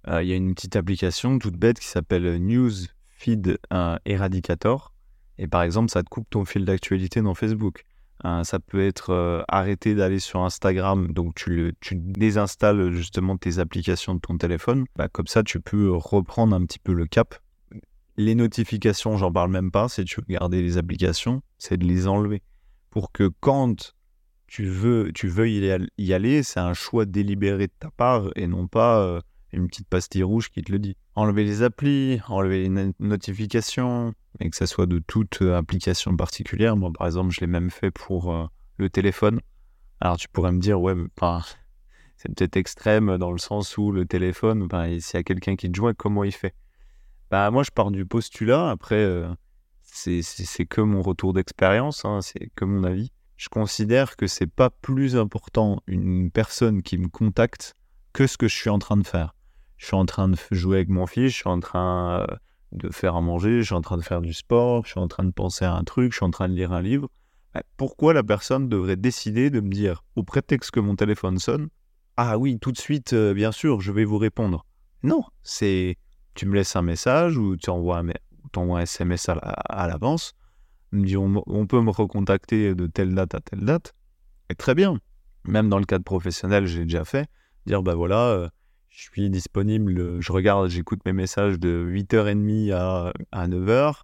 euh, 0.07 0.23
il 0.23 0.29
y 0.29 0.33
a 0.33 0.35
une 0.35 0.53
petite 0.55 0.75
application 0.75 1.37
toute 1.37 1.57
bête 1.57 1.79
qui 1.79 1.87
s'appelle 1.87 2.37
News 2.37 2.71
Feed 3.07 3.59
Eradicator. 4.05 4.93
Et 5.37 5.47
par 5.47 5.61
exemple, 5.61 5.91
ça 5.91 6.03
te 6.03 6.09
coupe 6.09 6.27
ton 6.29 6.45
fil 6.45 6.65
d'actualité 6.65 7.21
dans 7.21 7.35
Facebook. 7.35 7.85
Ça 8.43 8.59
peut 8.59 8.85
être 8.85 9.45
arrêter 9.47 9.95
d'aller 9.95 10.19
sur 10.19 10.41
Instagram, 10.41 11.11
donc 11.11 11.35
tu, 11.35 11.49
le, 11.49 11.73
désinstalles 11.91 12.91
justement 12.91 13.37
tes 13.37 13.59
applications 13.59 14.15
de 14.15 14.19
ton 14.19 14.37
téléphone. 14.37 14.85
Bah, 14.95 15.07
comme 15.07 15.27
ça, 15.27 15.43
tu 15.43 15.59
peux 15.59 15.91
reprendre 15.91 16.55
un 16.55 16.65
petit 16.65 16.79
peu 16.79 16.93
le 16.93 17.05
cap. 17.05 17.35
Les 18.17 18.35
notifications, 18.35 19.17
j'en 19.17 19.31
parle 19.31 19.51
même 19.51 19.71
pas. 19.71 19.89
Si 19.89 20.03
tu 20.05 20.19
veux 20.19 20.25
garder 20.27 20.61
les 20.61 20.77
applications, 20.77 21.41
c'est 21.57 21.77
de 21.77 21.85
les 21.85 22.07
enlever. 22.07 22.41
Pour 22.89 23.11
que 23.11 23.29
quand 23.39 23.93
tu 24.47 24.65
veux, 24.65 25.11
tu 25.13 25.31
y 25.97 26.13
aller, 26.13 26.43
c'est 26.43 26.59
un 26.59 26.73
choix 26.73 27.05
délibéré 27.05 27.67
de 27.67 27.73
ta 27.79 27.89
part 27.89 28.31
et 28.35 28.47
non 28.47 28.67
pas 28.67 28.99
euh, 28.99 29.21
une 29.53 29.67
petite 29.67 29.87
pastille 29.87 30.23
rouge 30.23 30.49
qui 30.49 30.61
te 30.61 30.71
le 30.71 30.79
dit. 30.79 30.95
Enlever 31.15 31.43
les 31.43 31.63
applis, 31.63 32.21
enlever 32.27 32.67
les 32.67 32.91
notifications, 32.99 34.13
et 34.39 34.49
que 34.49 34.55
ça 34.55 34.67
soit 34.67 34.85
de 34.85 34.99
toute 34.99 35.41
euh, 35.41 35.57
application 35.57 36.15
particulière. 36.15 36.75
Moi, 36.75 36.91
par 36.97 37.07
exemple, 37.07 37.31
je 37.31 37.41
l'ai 37.41 37.47
même 37.47 37.69
fait 37.69 37.91
pour 37.91 38.33
euh, 38.33 38.45
le 38.77 38.89
téléphone. 38.89 39.39
Alors 39.99 40.17
tu 40.17 40.27
pourrais 40.29 40.51
me 40.51 40.59
dire, 40.59 40.81
ouais, 40.81 40.95
mais 40.95 41.07
c'est 42.17 42.33
peut-être 42.33 42.57
extrême 42.57 43.17
dans 43.17 43.31
le 43.31 43.37
sens 43.37 43.77
où 43.77 43.91
le 43.91 44.05
téléphone, 44.05 44.67
s'il 44.99 45.17
y 45.17 45.17
a 45.17 45.23
quelqu'un 45.23 45.55
qui 45.55 45.69
te 45.69 45.75
joint, 45.75 45.93
comment 45.93 46.23
il 46.23 46.31
fait? 46.31 46.55
Bah, 47.29 47.49
Moi, 47.51 47.63
je 47.63 47.71
pars 47.71 47.91
du 47.91 48.05
postulat. 48.05 48.69
Après, 48.69 48.95
euh, 48.95 49.27
c'est 49.83 50.65
que 50.65 50.81
mon 50.81 51.01
retour 51.01 51.33
d'expérience, 51.33 52.05
hein, 52.05 52.21
c'est 52.21 52.51
que 52.55 52.65
mon 52.65 52.83
avis. 52.83 53.11
Je 53.37 53.49
considère 53.49 54.17
que 54.17 54.27
c'est 54.27 54.45
pas 54.45 54.69
plus 54.69 55.15
important 55.15 55.81
une 55.87 56.29
personne 56.29 56.83
qui 56.83 56.99
me 56.99 57.07
contacte 57.07 57.75
que 58.13 58.27
ce 58.27 58.37
que 58.37 58.47
je 58.47 58.55
suis 58.55 58.69
en 58.69 58.77
train 58.77 58.97
de 58.97 59.07
faire. 59.07 59.33
Je 59.81 59.87
suis 59.87 59.95
en 59.95 60.05
train 60.05 60.29
de 60.29 60.37
jouer 60.51 60.77
avec 60.77 60.89
mon 60.89 61.07
fils, 61.07 61.31
je 61.31 61.37
suis 61.37 61.49
en 61.49 61.59
train 61.59 62.21
euh, 62.21 62.35
de 62.71 62.89
faire 62.91 63.15
à 63.15 63.21
manger, 63.21 63.61
je 63.61 63.65
suis 63.65 63.73
en 63.73 63.81
train 63.81 63.97
de 63.97 64.03
faire 64.03 64.21
du 64.21 64.31
sport, 64.31 64.85
je 64.85 64.91
suis 64.91 64.99
en 64.99 65.07
train 65.07 65.23
de 65.23 65.31
penser 65.31 65.65
à 65.65 65.73
un 65.73 65.83
truc, 65.83 66.11
je 66.11 66.17
suis 66.17 66.23
en 66.23 66.29
train 66.29 66.47
de 66.47 66.53
lire 66.53 66.71
un 66.71 66.83
livre. 66.83 67.09
Bah, 67.55 67.63
pourquoi 67.77 68.13
la 68.13 68.21
personne 68.21 68.69
devrait 68.69 68.95
décider 68.95 69.49
de 69.49 69.59
me 69.59 69.69
dire, 69.69 70.03
au 70.15 70.21
prétexte 70.21 70.69
que 70.69 70.79
mon 70.79 70.95
téléphone 70.95 71.39
sonne, 71.39 71.69
ah 72.15 72.37
oui, 72.37 72.59
tout 72.59 72.71
de 72.71 72.77
suite, 72.77 73.13
euh, 73.13 73.33
bien 73.33 73.51
sûr, 73.51 73.81
je 73.81 73.91
vais 73.91 74.05
vous 74.05 74.19
répondre. 74.19 74.67
Non, 75.01 75.23
c'est 75.41 75.97
tu 76.35 76.45
me 76.45 76.53
laisses 76.53 76.75
un 76.75 76.83
message 76.83 77.35
ou 77.37 77.57
tu 77.57 77.71
envoies 77.71 78.03
un, 78.55 78.77
SMS 78.77 79.29
à, 79.29 79.87
l'avance, 79.87 80.33
me 80.91 81.07
dit 81.07 81.17
on, 81.17 81.65
peut 81.65 81.81
me 81.81 81.89
recontacter 81.89 82.75
de 82.75 82.85
telle 82.85 83.15
date 83.15 83.33
à 83.33 83.39
telle 83.39 83.65
date, 83.65 83.95
très 84.59 84.75
bien. 84.75 84.99
Même 85.45 85.69
dans 85.69 85.79
le 85.79 85.85
cadre 85.85 86.03
professionnel, 86.03 86.67
j'ai 86.67 86.83
déjà 86.83 87.03
fait, 87.03 87.27
dire 87.65 87.81
bah 87.81 87.95
voilà, 87.95 88.27
euh, 88.27 88.47
je 88.91 89.03
suis 89.03 89.29
disponible, 89.29 90.21
je 90.21 90.31
regarde, 90.31 90.69
j'écoute 90.69 90.99
mes 91.05 91.13
messages 91.13 91.57
de 91.57 91.85
8h30 91.89 92.71
à, 92.73 93.13
à 93.31 93.47
9h, 93.47 94.01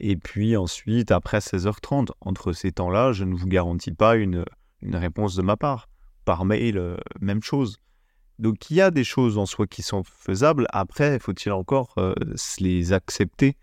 et 0.00 0.16
puis 0.16 0.56
ensuite, 0.56 1.12
après 1.12 1.38
16h30, 1.38 2.08
entre 2.20 2.52
ces 2.52 2.72
temps-là, 2.72 3.12
je 3.12 3.24
ne 3.24 3.34
vous 3.34 3.46
garantis 3.46 3.92
pas 3.92 4.16
une, 4.16 4.44
réponse 4.82 5.36
de 5.36 5.42
ma 5.42 5.56
part. 5.56 5.88
Par 6.24 6.44
mail, 6.44 6.78
euh, 6.78 6.96
même 7.20 7.42
chose. 7.42 7.78
Donc 8.38 8.70
il 8.70 8.76
y 8.76 8.80
a 8.80 8.90
des 8.90 9.04
choses 9.04 9.38
en 9.38 9.46
soi 9.46 9.66
qui 9.66 9.82
sont 9.82 10.02
faisables. 10.04 10.66
Après, 10.70 11.18
faut-il 11.18 11.52
encore 11.52 11.94
euh, 11.98 12.14
les 12.58 12.92
accepter 12.92 13.56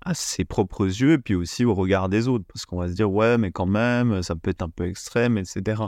à 0.00 0.14
ses 0.14 0.44
propres 0.44 0.86
yeux 0.86 1.12
et 1.12 1.18
puis 1.18 1.34
aussi 1.34 1.64
au 1.64 1.74
regard 1.74 2.08
des 2.08 2.28
autres? 2.28 2.44
Parce 2.52 2.64
qu'on 2.64 2.78
va 2.78 2.88
se 2.88 2.94
dire, 2.94 3.12
ouais, 3.12 3.36
mais 3.36 3.50
quand 3.50 3.66
même, 3.66 4.22
ça 4.22 4.34
peut 4.34 4.50
être 4.50 4.62
un 4.62 4.70
peu 4.70 4.86
extrême, 4.88 5.36
etc. 5.36 5.82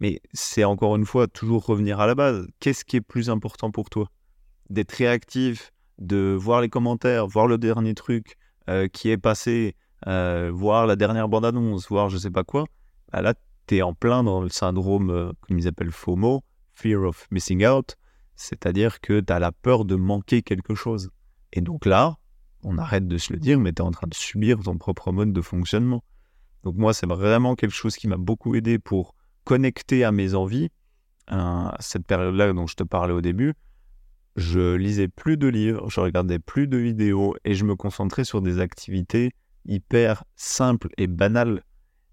Mais 0.00 0.20
c'est 0.32 0.64
encore 0.64 0.96
une 0.96 1.06
fois 1.06 1.26
toujours 1.26 1.64
revenir 1.66 2.00
à 2.00 2.06
la 2.06 2.14
base. 2.14 2.46
Qu'est-ce 2.60 2.84
qui 2.84 2.96
est 2.96 3.00
plus 3.00 3.30
important 3.30 3.70
pour 3.70 3.90
toi? 3.90 4.10
D'être 4.70 4.92
réactif, 4.92 5.72
de 5.98 6.36
voir 6.38 6.60
les 6.60 6.68
commentaires, 6.68 7.26
voir 7.26 7.46
le 7.46 7.58
dernier 7.58 7.94
truc, 7.94 8.36
euh, 8.68 8.88
qui 8.88 9.10
est 9.10 9.18
passé, 9.18 9.76
euh, 10.06 10.50
voir 10.52 10.86
la 10.86 10.96
dernière 10.96 11.28
bande-annonce, 11.28 11.88
voir 11.88 12.08
je 12.08 12.18
sais 12.18 12.30
pas 12.30 12.44
quoi, 12.44 12.66
bah 13.12 13.22
là, 13.22 13.34
tu 13.66 13.76
es 13.76 13.82
en 13.82 13.94
plein 13.94 14.24
dans 14.24 14.40
le 14.40 14.48
syndrome, 14.48 15.10
euh, 15.10 15.32
comme 15.40 15.58
ils 15.58 15.68
appellent 15.68 15.92
FOMO, 15.92 16.42
Fear 16.74 17.02
of 17.02 17.26
Missing 17.30 17.66
Out, 17.66 17.96
c'est-à-dire 18.36 19.00
que 19.00 19.20
tu 19.20 19.32
as 19.32 19.38
la 19.38 19.52
peur 19.52 19.84
de 19.84 19.94
manquer 19.94 20.42
quelque 20.42 20.74
chose. 20.74 21.10
Et 21.52 21.60
donc 21.60 21.86
là, 21.86 22.16
on 22.62 22.78
arrête 22.78 23.06
de 23.06 23.18
se 23.18 23.32
le 23.32 23.38
dire, 23.38 23.60
mais 23.60 23.72
tu 23.72 23.82
es 23.82 23.84
en 23.84 23.90
train 23.90 24.08
de 24.08 24.14
subir 24.14 24.60
ton 24.60 24.76
propre 24.76 25.12
mode 25.12 25.32
de 25.32 25.40
fonctionnement. 25.40 26.02
Donc 26.64 26.76
moi, 26.76 26.92
c'est 26.94 27.06
vraiment 27.06 27.54
quelque 27.54 27.74
chose 27.74 27.96
qui 27.96 28.08
m'a 28.08 28.16
beaucoup 28.16 28.54
aidé 28.54 28.78
pour 28.78 29.14
connecter 29.44 30.04
à 30.04 30.12
mes 30.12 30.34
envies. 30.34 30.70
cette 31.80 32.06
période-là 32.06 32.52
dont 32.52 32.66
je 32.66 32.76
te 32.76 32.82
parlais 32.82 33.14
au 33.14 33.20
début, 33.20 33.54
je 34.36 34.74
lisais 34.74 35.08
plus 35.08 35.36
de 35.36 35.46
livres, 35.46 35.88
je 35.88 36.00
regardais 36.00 36.38
plus 36.38 36.66
de 36.66 36.76
vidéos 36.76 37.36
et 37.44 37.54
je 37.54 37.64
me 37.64 37.76
concentrais 37.76 38.24
sur 38.24 38.42
des 38.42 38.58
activités 38.58 39.30
hyper 39.64 40.24
simples 40.34 40.88
et 40.98 41.06
banales. 41.06 41.62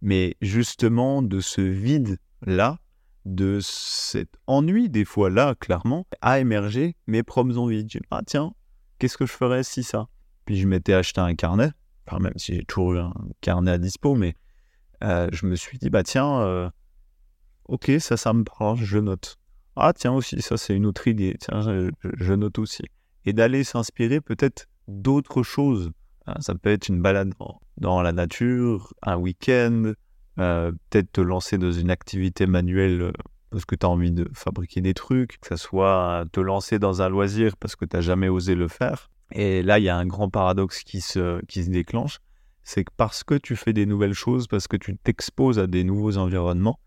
Mais 0.02 0.36
justement, 0.42 1.22
de 1.22 1.40
ce 1.40 1.62
vide-là, 1.62 2.80
de 3.26 3.60
cet 3.62 4.30
ennui 4.48 4.90
des 4.90 5.06
fois 5.06 5.30
là, 5.30 5.56
clairement, 5.56 6.08
a 6.22 6.40
émergé 6.40 6.96
mes 7.08 7.24
propres 7.24 7.58
envies. 7.58 7.88
Je 7.90 8.00
ah 8.10 8.22
tiens, 8.26 8.54
qu'est-ce 9.00 9.18
que 9.18 9.26
je 9.26 9.34
ferais 9.34 9.64
si 9.64 9.84
ça? 9.84 10.08
Puis 10.46 10.58
je 10.58 10.68
m'étais 10.68 10.94
acheté 10.94 11.22
un 11.22 11.36
carnet, 11.36 11.72
enfin 12.08 12.20
même 12.20 12.34
si 12.38 12.56
j'ai 12.56 12.66
toujours 12.66 12.94
eu 12.94 13.00
un 13.00 13.14
carnet 13.42 13.72
à 13.72 13.78
dispo, 13.78 14.16
mais 14.16 14.36
euh, 15.04 15.28
je 15.32 15.46
me 15.46 15.56
suis 15.56 15.78
dit, 15.78 15.90
bah 15.90 16.04
tiens, 16.04 16.42
euh, 16.42 16.70
ok, 17.66 17.92
ça, 18.00 18.18
ça 18.18 18.34
me 18.34 18.44
parle, 18.44 18.78
je 18.78 18.98
note. 18.98 19.38
Ah 19.76 19.94
tiens 19.94 20.12
aussi, 20.12 20.42
ça 20.42 20.58
c'est 20.58 20.76
une 20.76 20.86
autre 20.86 21.08
idée, 21.08 21.36
tiens, 21.40 21.62
je, 21.62 22.34
note 22.34 22.60
aussi. 22.60 22.84
Et 23.26 23.34
d'aller 23.34 23.64
s'inspirer 23.64 24.20
peut-être 24.20 24.68
d'autres 24.88 25.44
choses. 25.44 25.92
Hein, 26.28 26.36
ça 26.40 26.56
peut 26.56 26.70
être 26.70 26.90
une 26.90 27.02
balade 27.02 27.34
dans, 27.78 28.02
la 28.02 28.12
nature, 28.12 28.94
un 29.02 29.16
week-end, 29.16 29.94
euh, 30.40 30.72
peut-être 30.90 31.12
te 31.12 31.22
lancer 31.22 31.58
dans 31.58 31.72
une 31.72 31.90
activité 31.90 32.46
manuelle 32.46 33.02
euh, 33.02 33.12
parce 33.50 33.66
que 33.66 33.76
tu 33.76 33.86
as 33.86 33.90
envie 33.90 34.12
de 34.12 34.30
fabriquer 34.34 34.82
des 34.82 34.94
trucs, 34.94 35.40
que 35.40 35.48
ce 35.48 35.56
soit 35.56 36.26
te 36.32 36.40
lancer 36.40 36.80
dans 36.80 37.02
un 37.02 37.10
loisir 37.10 37.58
parce 37.58 37.76
que 37.76 37.86
tu 37.86 37.96
n'as 37.96 38.02
jamais 38.02 38.30
osé 38.30 38.56
le 38.56 38.68
faire. 38.68 39.10
Et 39.32 39.64
là, 39.64 39.80
il 39.80 39.84
y 39.84 39.90
a 39.90 39.98
un 39.98 40.06
grand 40.06 40.30
paradoxe 40.30 40.84
qui 40.84 41.02
se, 41.02 41.44
qui 41.46 41.64
se 41.64 41.70
déclenche, 41.70 42.20
c'est 42.64 42.84
que 42.84 42.92
parce 42.96 43.24
que 43.24 43.36
tu 43.36 43.56
fais 43.56 43.74
des 43.74 43.86
nouvelles 43.86 44.14
choses, 44.14 44.48
parce 44.48 44.68
que 44.68 44.78
tu 44.78 44.98
t'exposes 44.98 45.60
à 45.60 45.68
des 45.68 45.84
nouveaux 45.84 46.18
environnements, 46.18 46.80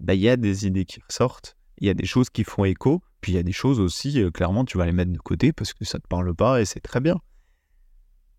bah, 0.00 0.14
y 0.14 0.28
a 0.28 0.36
des 0.36 0.66
idées 0.66 0.84
qui 0.84 1.00
ressortent 1.08 1.58
il 1.80 1.86
y 1.86 1.90
a 1.90 1.94
des 1.94 2.06
choses 2.06 2.30
qui 2.30 2.44
font 2.44 2.64
écho, 2.64 3.02
puis 3.20 3.32
il 3.32 3.34
y 3.36 3.38
a 3.38 3.42
des 3.42 3.52
choses 3.52 3.80
aussi, 3.80 4.20
euh, 4.20 4.30
clairement, 4.30 4.64
tu 4.64 4.78
vas 4.78 4.86
les 4.86 4.92
mettre 4.92 5.12
de 5.12 5.18
côté 5.18 5.52
parce 5.52 5.72
que 5.72 5.84
ça 5.84 5.98
ne 5.98 6.02
te 6.02 6.08
parle 6.08 6.34
pas 6.34 6.60
et 6.60 6.64
c'est 6.64 6.80
très 6.80 7.00
bien. 7.00 7.16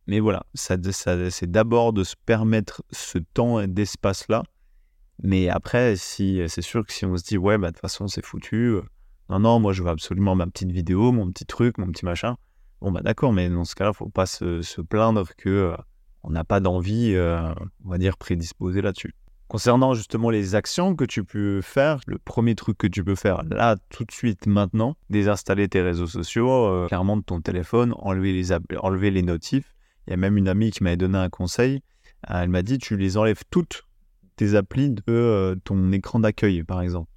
Mais 0.07 0.19
voilà, 0.19 0.45
ça, 0.55 0.75
c'est 1.29 1.51
d'abord 1.51 1.93
de 1.93 2.03
se 2.03 2.15
permettre 2.25 2.83
ce 2.91 3.19
temps 3.19 3.59
et 3.59 3.67
d'espace-là. 3.67 4.43
Mais 5.21 5.49
après, 5.49 5.95
si, 5.95 6.41
c'est 6.47 6.61
sûr 6.61 6.85
que 6.85 6.91
si 6.91 7.05
on 7.05 7.15
se 7.15 7.23
dit, 7.23 7.37
ouais, 7.37 7.57
bah, 7.57 7.67
de 7.67 7.73
toute 7.73 7.81
façon, 7.81 8.07
c'est 8.07 8.25
foutu, 8.25 8.55
euh, 8.55 8.81
non, 9.29 9.39
non, 9.39 9.59
moi, 9.59 9.73
je 9.73 9.83
veux 9.83 9.89
absolument 9.89 10.35
ma 10.35 10.47
petite 10.47 10.71
vidéo, 10.71 11.11
mon 11.11 11.31
petit 11.31 11.45
truc, 11.45 11.77
mon 11.77 11.87
petit 11.91 12.05
machin. 12.05 12.35
Bon, 12.81 12.91
bah 12.91 13.01
d'accord, 13.01 13.33
mais 13.33 13.49
dans 13.49 13.65
ce 13.65 13.75
cas-là, 13.75 13.93
faut 13.93 14.09
pas 14.09 14.25
se, 14.25 14.81
plaindre 14.81 15.35
que 15.37 15.49
euh, 15.49 15.77
on 16.23 16.31
n'a 16.31 16.43
pas 16.43 16.59
d'envie, 16.59 17.15
on 17.15 17.89
va 17.89 17.97
dire, 17.97 18.17
prédisposée 18.17 18.81
là-dessus. 18.81 19.13
Concernant 19.49 19.95
justement 19.95 20.29
les 20.29 20.53
actions 20.53 20.95
que 20.95 21.05
tu 21.05 21.23
peux 21.23 21.61
faire, 21.61 22.01
le 22.05 22.19
premier 22.19 22.53
truc 22.53 22.77
que 22.77 22.85
tu 22.85 23.03
peux 23.03 23.15
faire 23.15 23.41
là, 23.49 23.77
tout 23.89 24.05
de 24.05 24.11
suite, 24.11 24.45
maintenant, 24.45 24.95
désinstaller 25.09 25.67
tes 25.67 25.81
réseaux 25.81 26.05
sociaux, 26.05 26.67
euh, 26.67 26.87
clairement 26.87 27.17
de 27.17 27.23
ton 27.23 27.41
téléphone, 27.41 27.95
enlever 27.97 28.31
les, 29.09 29.23
notifs. 29.23 29.73
Il 30.05 30.11
y 30.11 30.13
a 30.13 30.17
même 30.17 30.37
une 30.37 30.47
amie 30.47 30.69
qui 30.69 30.83
m'avait 30.83 30.97
donné 30.97 31.17
un 31.17 31.29
conseil. 31.29 31.81
Euh, 32.29 32.43
elle 32.43 32.49
m'a 32.49 32.61
dit 32.61 32.77
tu 32.77 32.95
les 32.95 33.17
enlèves 33.17 33.41
toutes 33.49 33.87
tes 34.35 34.53
applis 34.53 34.91
de 34.91 35.01
euh, 35.07 35.55
ton 35.63 35.91
écran 35.93 36.19
d'accueil, 36.19 36.61
par 36.61 36.83
exemple. 36.83 37.09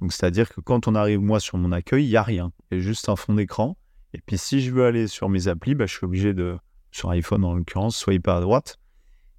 Donc, 0.00 0.12
c'est-à-dire 0.12 0.48
que 0.48 0.60
quand 0.60 0.88
on 0.88 0.96
arrive, 0.96 1.20
moi, 1.20 1.38
sur 1.38 1.56
mon 1.56 1.70
accueil, 1.70 2.04
il 2.04 2.08
n'y 2.08 2.16
a 2.16 2.24
rien. 2.24 2.50
Il 2.72 2.78
y 2.78 2.80
a 2.80 2.82
juste 2.82 3.08
un 3.08 3.14
fond 3.14 3.34
d'écran. 3.34 3.76
Et 4.12 4.20
puis, 4.26 4.38
si 4.38 4.60
je 4.60 4.72
veux 4.72 4.86
aller 4.86 5.06
sur 5.06 5.28
mes 5.28 5.46
applis, 5.46 5.76
bah, 5.76 5.86
je 5.86 5.94
suis 5.94 6.04
obligé 6.04 6.34
de, 6.34 6.58
sur 6.90 7.10
iPhone 7.10 7.44
en 7.44 7.54
l'occurrence, 7.54 7.96
swiper 7.96 8.32
à 8.32 8.40
droite 8.40 8.79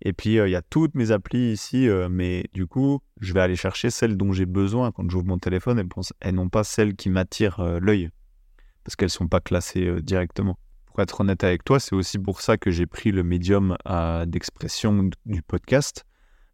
et 0.03 0.13
puis, 0.13 0.39
euh, 0.39 0.48
il 0.48 0.51
y 0.51 0.55
a 0.55 0.63
toutes 0.63 0.96
mes 0.96 1.12
applis 1.12 1.51
ici, 1.51 1.88
euh, 1.88 2.10
mais 2.10 2.46
du 2.53 2.65
coup, 2.65 3.01
je 3.20 3.34
vais 3.34 3.39
aller 3.39 3.55
chercher 3.55 3.91
celles 3.91 4.17
dont 4.17 4.34
j'ai 4.34 4.48
besoin 4.48 4.91
quand 4.91 5.08
j'ouvre 5.10 5.27
mon 5.27 5.38
téléphone 5.38 5.79
et, 5.79 5.86
elles 6.22 6.36
n'ont 6.36 6.50
pas 6.50 6.63
celles 6.63 6.96
qui 6.96 7.10
m'attirent 7.10 7.60
euh, 7.60 7.79
l'œil, 7.79 8.10
parce 8.84 8.96
qu'elles 8.96 9.08
ne 9.08 9.12
sont 9.12 9.27
pas 9.27 9.41
classées 9.41 10.01
directement. 10.01 10.58
Pour 10.88 11.01
être 11.01 11.22
honnête 11.22 11.43
avec 11.43 11.63
toi, 11.63 11.79
c'est 11.79 11.96
aussi 11.96 12.17
pour 12.17 12.41
ça 12.41 12.58
que 12.58 12.72
j'ai 12.72 12.88
pris 12.88 13.12
le 13.12 13.24
médium 13.24 13.77
d'expression 14.25 15.10
du 15.25 15.41
podcast, 15.41 16.05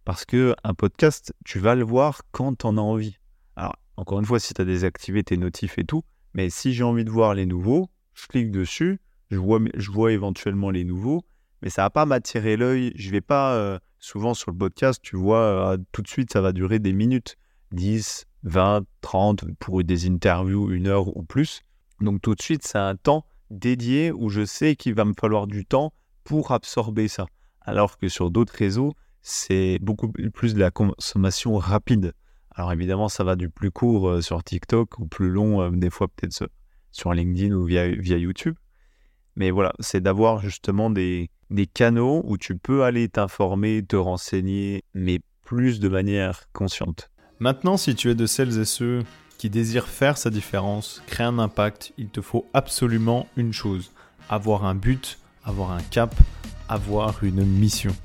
parce 0.05 0.25
que 0.25 0.53
un 0.63 0.73
podcast, 0.75 1.33
tu 1.43 1.57
vas 1.57 1.73
le 1.73 1.83
voir 1.83 2.21
quand 2.31 2.59
tu 2.59 2.67
en 2.67 2.77
as 2.77 2.81
envie. 2.81 3.17
Alors, 3.55 3.77
encore 3.95 4.19
une 4.19 4.25
fois, 4.25 4.39
si 4.39 4.53
tu 4.53 4.61
as 4.61 4.65
désactivé 4.65 5.23
tes 5.23 5.37
notifs 5.37 5.79
et 5.79 5.85
tout, 5.85 6.03
mais 6.35 6.51
si 6.51 6.73
j'ai 6.73 6.83
envie 6.83 7.03
de 7.03 7.09
voir 7.09 7.33
les 7.33 7.47
nouveaux, 7.47 7.89
je 8.13 8.27
clique 8.27 8.51
dessus, 8.51 8.99
je 9.31 9.37
vois 9.37 10.11
éventuellement 10.11 10.69
les 10.69 10.83
nouveaux, 10.83 11.25
mais 11.61 11.69
ça 11.69 11.83
va 11.83 11.89
pas 11.89 12.05
m'attirer 12.05 12.57
l'œil. 12.57 12.91
Je 12.95 13.09
vais 13.11 13.21
pas, 13.21 13.55
euh, 13.55 13.79
souvent 13.99 14.33
sur 14.33 14.51
le 14.51 14.57
podcast, 14.57 14.99
tu 15.01 15.15
vois, 15.15 15.73
euh, 15.73 15.77
tout 15.91 16.01
de 16.01 16.07
suite, 16.07 16.31
ça 16.31 16.41
va 16.41 16.51
durer 16.51 16.79
des 16.79 16.93
minutes, 16.93 17.37
10, 17.71 18.25
20, 18.43 18.85
30, 19.01 19.45
pour 19.59 19.83
des 19.83 20.07
interviews, 20.07 20.71
une 20.71 20.87
heure 20.87 21.15
ou 21.15 21.23
plus. 21.23 21.61
Donc 21.99 22.21
tout 22.21 22.35
de 22.35 22.41
suite, 22.41 22.65
c'est 22.65 22.77
un 22.77 22.95
temps 22.95 23.25
dédié 23.49 24.11
où 24.11 24.29
je 24.29 24.45
sais 24.45 24.75
qu'il 24.75 24.93
va 24.93 25.05
me 25.05 25.13
falloir 25.19 25.47
du 25.47 25.65
temps 25.65 25.93
pour 26.23 26.51
absorber 26.51 27.07
ça. 27.07 27.25
Alors 27.61 27.97
que 27.97 28.07
sur 28.07 28.29
d'autres 28.29 28.53
réseaux, 28.53 28.93
c'est 29.21 29.79
beaucoup 29.81 30.11
plus 30.11 30.53
de 30.53 30.59
la 30.59 30.71
consommation 30.71 31.57
rapide. 31.57 32.13
Alors 32.51 32.71
évidemment, 32.71 33.09
ça 33.09 33.23
va 33.23 33.35
du 33.35 33.49
plus 33.49 33.71
court 33.71 34.09
euh, 34.09 34.21
sur 34.21 34.43
TikTok 34.43 34.99
ou 34.99 35.07
plus 35.07 35.29
long, 35.29 35.69
des 35.71 35.89
fois 35.89 36.07
peut-être 36.07 36.49
sur 36.91 37.13
LinkedIn 37.13 37.53
ou 37.53 37.65
via 37.65 37.87
YouTube. 37.87 38.55
Mais 39.37 39.51
voilà, 39.51 39.71
c'est 39.79 40.01
d'avoir 40.01 40.41
justement 40.41 40.89
des, 40.89 41.29
des 41.51 41.67
canaux 41.67 42.23
où 42.25 42.37
tu 42.37 42.57
peux 42.57 42.83
aller 42.83 43.07
t'informer, 43.07 43.85
te 43.85 43.95
renseigner, 43.95 44.83
mais 44.95 45.19
plus 45.45 45.79
de 45.79 45.87
manière 45.87 46.45
consciente. 46.53 47.11
Maintenant, 47.39 47.77
si 47.77 47.93
tu 47.93 48.09
es 48.09 48.15
de 48.15 48.25
celles 48.25 48.59
et 48.59 48.65
ceux 48.65 49.03
qui 49.37 49.51
désirent 49.51 49.87
faire 49.87 50.17
sa 50.17 50.31
différence, 50.31 51.03
créer 51.05 51.27
un 51.27 51.37
impact, 51.37 51.93
il 51.99 52.09
te 52.09 52.19
faut 52.19 52.47
absolument 52.55 53.27
une 53.37 53.53
chose, 53.53 53.91
avoir 54.27 54.65
un 54.65 54.73
but, 54.73 55.19
avoir 55.43 55.71
un 55.71 55.83
cap, 55.83 56.15
avoir 56.67 57.23
une 57.23 57.45
mission. 57.45 57.95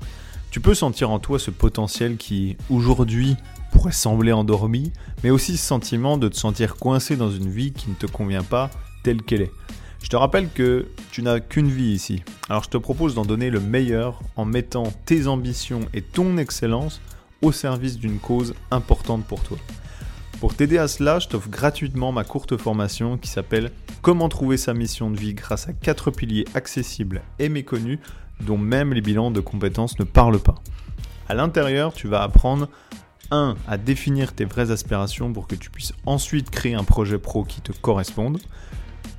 Tu 0.51 0.61
peux 0.61 0.75
sentir 0.75 1.09
en 1.09 1.17
toi 1.17 1.39
ce 1.39 1.49
potentiel 1.49 2.17
qui, 2.17 2.57
aujourd'hui, 2.69 3.37
pourrait 3.71 3.91
sembler 3.91 4.33
endormi, 4.33 4.93
mais 5.23 5.31
aussi 5.31 5.57
ce 5.57 5.65
sentiment 5.65 6.19
de 6.19 6.27
te 6.27 6.37
sentir 6.37 6.75
coincé 6.75 7.17
dans 7.17 7.31
une 7.31 7.49
vie 7.49 7.73
qui 7.73 7.89
ne 7.89 7.95
te 7.95 8.05
convient 8.05 8.43
pas 8.43 8.69
telle 9.01 9.23
qu'elle 9.23 9.41
est. 9.41 9.51
Je 10.03 10.09
te 10.09 10.17
rappelle 10.17 10.49
que 10.49 10.89
tu 11.11 11.23
n'as 11.23 11.39
qu'une 11.39 11.69
vie 11.69 11.93
ici. 11.93 12.23
Alors 12.49 12.63
je 12.63 12.69
te 12.69 12.77
propose 12.77 13.15
d'en 13.15 13.23
donner 13.23 13.49
le 13.49 13.61
meilleur 13.61 14.19
en 14.35 14.43
mettant 14.43 14.83
tes 15.05 15.27
ambitions 15.27 15.79
et 15.93 16.01
ton 16.01 16.37
excellence 16.37 17.01
au 17.41 17.53
service 17.53 17.97
d'une 17.97 18.19
cause 18.19 18.53
importante 18.69 19.25
pour 19.25 19.41
toi. 19.41 19.57
Pour 20.41 20.55
t'aider 20.55 20.77
à 20.77 20.89
cela, 20.89 21.19
je 21.19 21.29
t'offre 21.29 21.49
gratuitement 21.49 22.11
ma 22.11 22.25
courte 22.25 22.57
formation 22.57 23.17
qui 23.17 23.29
s'appelle 23.29 23.71
Comment 24.01 24.27
trouver 24.27 24.57
sa 24.57 24.73
mission 24.73 25.09
de 25.09 25.17
vie 25.17 25.33
grâce 25.33 25.69
à 25.69 25.73
quatre 25.73 26.11
piliers 26.11 26.45
accessibles 26.53 27.21
et 27.39 27.47
méconnus 27.47 27.99
dont 28.41 28.57
même 28.57 28.93
les 28.93 29.01
bilans 29.01 29.31
de 29.31 29.39
compétences 29.39 29.97
ne 29.99 30.03
parlent 30.03 30.39
pas. 30.39 30.55
À 31.29 31.33
l'intérieur, 31.33 31.93
tu 31.93 32.09
vas 32.09 32.23
apprendre 32.23 32.67
1. 33.31 33.55
à 33.69 33.77
définir 33.77 34.33
tes 34.33 34.43
vraies 34.43 34.69
aspirations 34.69 35.31
pour 35.31 35.47
que 35.47 35.55
tu 35.55 35.69
puisses 35.69 35.93
ensuite 36.05 36.49
créer 36.49 36.75
un 36.75 36.83
projet 36.83 37.17
pro 37.17 37.45
qui 37.45 37.61
te 37.61 37.71
corresponde. 37.71 38.39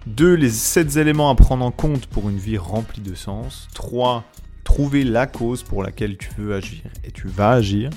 2. 0.06 0.34
Les 0.34 0.50
7 0.50 0.96
éléments 0.96 1.30
à 1.30 1.34
prendre 1.34 1.64
en 1.64 1.70
compte 1.70 2.06
pour 2.06 2.28
une 2.28 2.36
vie 2.36 2.58
remplie 2.58 3.00
de 3.00 3.14
sens. 3.14 3.68
3. 3.74 4.24
Trouver 4.62 5.04
la 5.04 5.26
cause 5.26 5.62
pour 5.62 5.82
laquelle 5.82 6.16
tu 6.16 6.28
veux 6.36 6.54
agir 6.54 6.82
et 7.04 7.10
tu 7.10 7.26
vas 7.28 7.52
agir. 7.52 7.90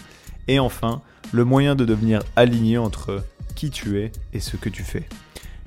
Et 0.47 0.59
enfin, 0.59 1.01
le 1.31 1.43
moyen 1.43 1.75
de 1.75 1.85
devenir 1.85 2.21
aligné 2.35 2.77
entre 2.77 3.23
qui 3.55 3.71
tu 3.71 3.99
es 3.99 4.11
et 4.33 4.39
ce 4.39 4.55
que 4.55 4.69
tu 4.69 4.83
fais. 4.83 5.03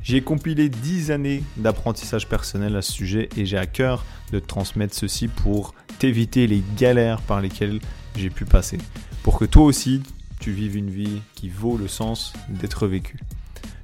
J'ai 0.02 0.23
compilé 0.23 0.70
10 0.70 1.11
années 1.11 1.42
d'apprentissage 1.59 2.26
personnel 2.26 2.75
à 2.75 2.80
ce 2.80 2.92
sujet 2.92 3.28
et 3.37 3.44
j'ai 3.44 3.59
à 3.59 3.66
cœur 3.66 4.04
de 4.32 4.38
te 4.38 4.47
transmettre 4.47 4.94
ceci 4.94 5.28
pour 5.28 5.75
t'éviter 5.99 6.47
les 6.47 6.62
galères 6.78 7.20
par 7.20 7.42
lesquelles 7.42 7.80
j'ai 8.16 8.30
pu 8.30 8.47
passer. 8.47 8.78
Pour 9.23 9.38
que 9.38 9.44
toi 9.44 9.64
aussi, 9.64 10.02
tu 10.38 10.52
vives 10.52 10.76
une 10.76 10.90
vie 10.90 11.20
qui 11.35 11.50
vaut 11.50 11.76
le 11.76 11.88
sens 11.88 12.32
d'être 12.49 12.87
vécue. 12.87 13.20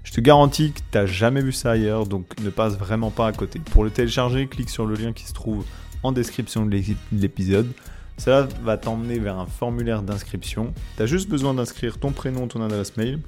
Je 0.07 0.13
te 0.13 0.21
garantis 0.21 0.71
que 0.71 0.79
tu 0.79 0.85
n'as 0.95 1.05
jamais 1.05 1.43
vu 1.43 1.51
ça 1.51 1.73
ailleurs, 1.73 2.07
donc 2.07 2.39
ne 2.41 2.49
passe 2.49 2.79
vraiment 2.79 3.11
pas 3.11 3.27
à 3.27 3.33
côté. 3.33 3.59
Pour 3.59 3.83
le 3.83 3.91
télécharger, 3.91 4.47
clique 4.47 4.71
sur 4.71 4.87
le 4.87 4.95
lien 4.95 5.13
qui 5.13 5.25
se 5.27 5.33
trouve 5.33 5.65
en 6.05 6.13
description 6.13 6.65
de 6.65 6.81
l'épisode. 7.13 7.67
Cela 8.17 8.47
va 8.63 8.79
t'emmener 8.79 9.19
vers 9.19 9.37
un 9.37 9.47
formulaire 9.47 10.03
d'inscription. 10.03 10.73
Tu 10.97 11.03
as 11.03 11.07
juste 11.07 11.29
besoin 11.29 11.55
d'inscrire 11.55 11.99
ton 11.99 12.13
prénom, 12.13 12.47
ton 12.47 12.63
adresse 12.63 12.97
mail. 12.97 13.19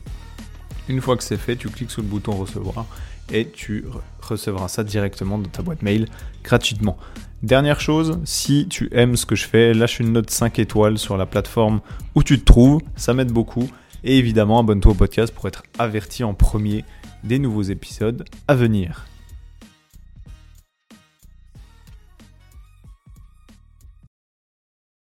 Une 0.88 1.00
fois 1.00 1.16
que 1.16 1.24
c'est 1.24 1.36
fait, 1.36 1.56
tu 1.56 1.68
cliques 1.68 1.90
sur 1.90 2.00
le 2.00 2.08
bouton 2.08 2.32
recevoir 2.32 2.86
et 3.30 3.48
tu 3.48 3.84
recevras 4.20 4.68
ça 4.68 4.84
directement 4.84 5.36
dans 5.36 5.50
ta 5.50 5.62
boîte 5.62 5.82
mail 5.82 6.06
gratuitement. 6.44 6.96
Dernière 7.42 7.80
chose, 7.80 8.20
si 8.24 8.68
tu 8.68 8.88
aimes 8.92 9.16
ce 9.16 9.26
que 9.26 9.34
je 9.34 9.46
fais, 9.46 9.74
lâche 9.74 9.98
une 9.98 10.12
note 10.12 10.30
5 10.30 10.60
étoiles 10.60 10.96
sur 10.96 11.16
la 11.16 11.26
plateforme 11.26 11.80
où 12.14 12.22
tu 12.22 12.38
te 12.38 12.44
trouves, 12.44 12.80
ça 12.94 13.14
m'aide 13.14 13.32
beaucoup. 13.32 13.68
Et 14.04 14.18
évidemment, 14.18 14.60
abonne-toi 14.60 14.92
au 14.92 14.94
podcast 14.94 15.34
pour 15.34 15.48
être 15.48 15.62
averti 15.78 16.24
en 16.24 16.34
premier 16.34 16.84
des 17.24 17.38
nouveaux 17.38 17.62
épisodes 17.62 18.24
à 18.46 18.54
venir. 18.54 19.06